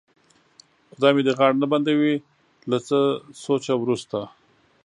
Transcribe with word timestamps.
خدای 0.93 1.11
مې 1.15 1.21
دې 1.27 1.33
غاړه 1.37 1.55
نه 1.63 1.67
بندوي، 1.71 2.15
له 2.69 2.77
څه 2.87 2.99
سوچه 3.43 3.73
وروسته. 3.77 4.19